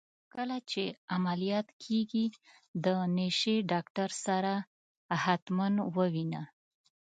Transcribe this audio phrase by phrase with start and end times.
[0.33, 0.83] کله چي
[1.15, 2.25] عمليات کيږې
[2.85, 4.53] د نشې ډاکتر سره
[5.25, 6.41] حتما ووينه.